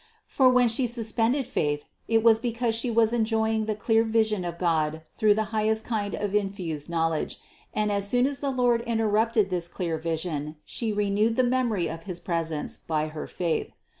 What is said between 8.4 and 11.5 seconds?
Lord interrupted this clear vision, She re newed the